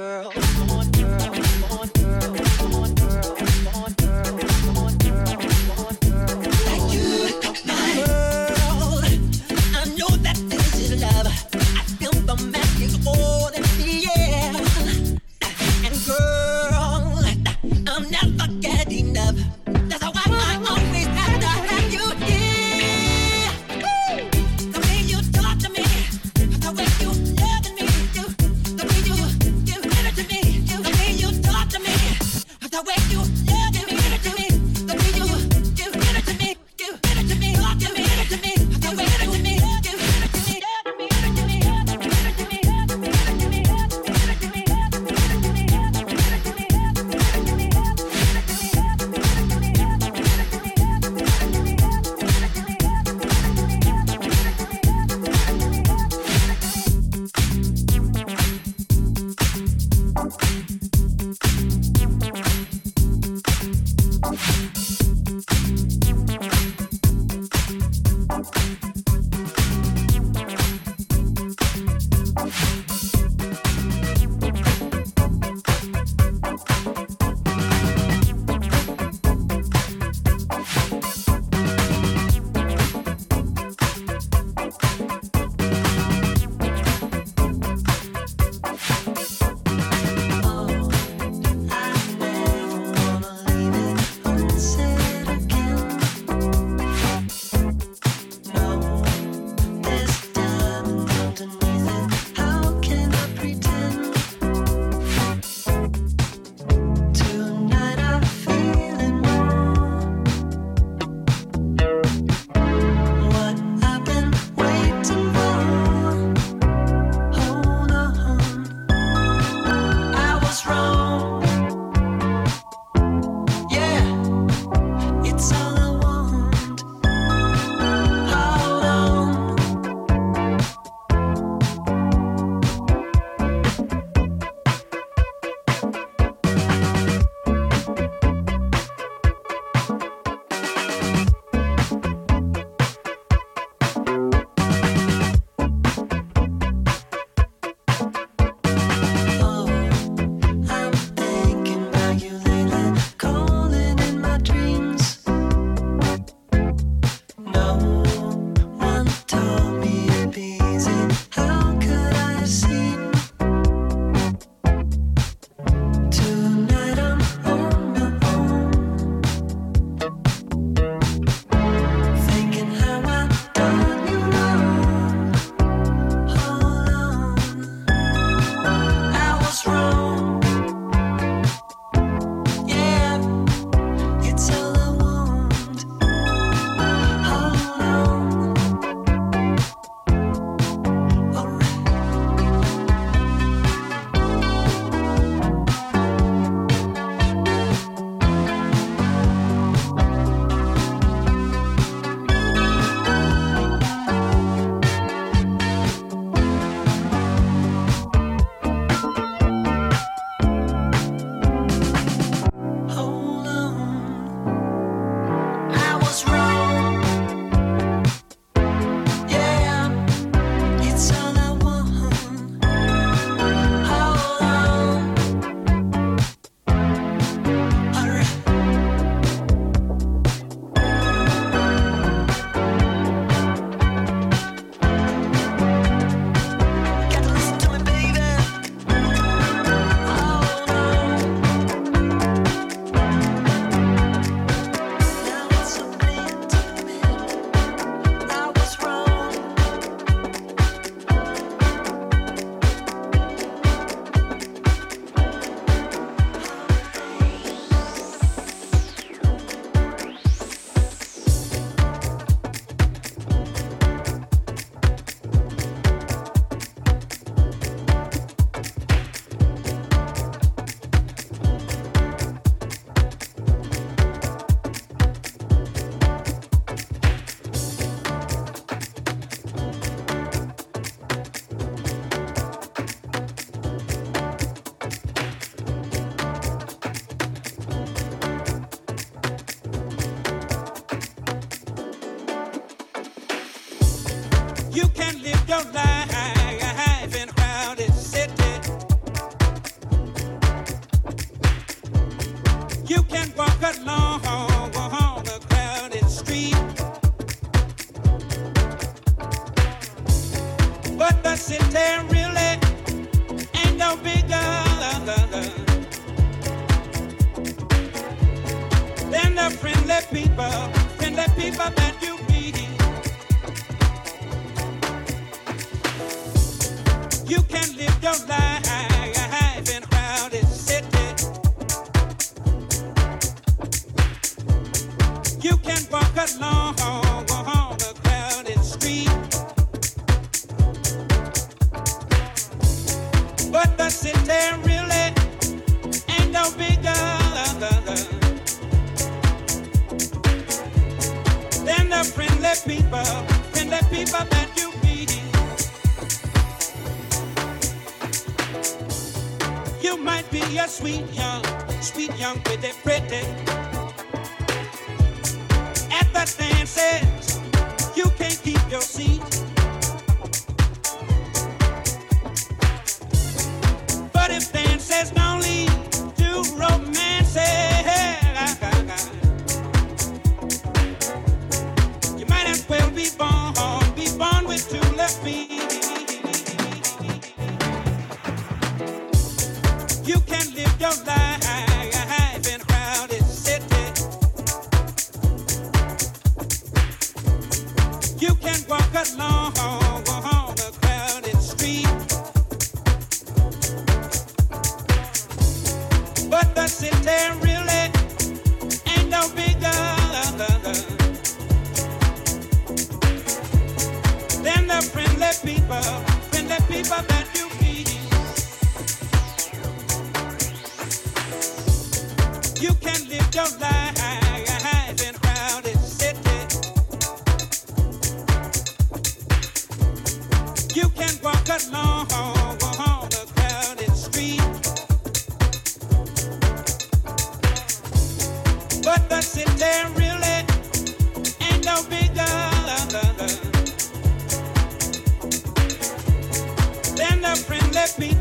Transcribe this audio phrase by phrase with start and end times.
[0.00, 0.39] girl.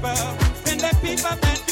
[0.01, 0.81] Said
[1.25, 1.68] I'm